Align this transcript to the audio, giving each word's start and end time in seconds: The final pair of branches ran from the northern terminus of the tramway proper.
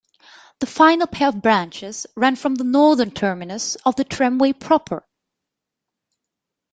The 0.61 0.65
final 0.65 1.05
pair 1.05 1.27
of 1.27 1.43
branches 1.43 2.07
ran 2.15 2.35
from 2.35 2.55
the 2.55 2.63
northern 2.63 3.11
terminus 3.11 3.75
of 3.85 3.95
the 3.97 4.03
tramway 4.03 4.51
proper. 4.51 5.07